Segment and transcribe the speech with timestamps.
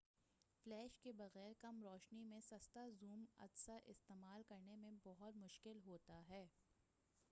[0.65, 6.21] flash کے بغیر کم روشنی میں سستا زوم عدسہ استعمال کرنے میں بہت مشکل ہوتا
[6.29, 6.45] ہے